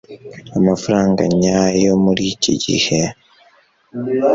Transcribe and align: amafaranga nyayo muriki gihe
amafaranga 0.57 1.21
nyayo 1.39 1.91
muriki 2.03 2.51
gihe 2.63 3.01